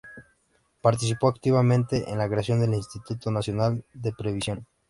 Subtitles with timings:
[0.81, 4.65] Participó activamente en la creación del Instituto Nacional de Previsión.